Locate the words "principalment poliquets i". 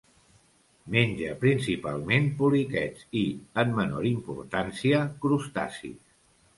1.43-3.25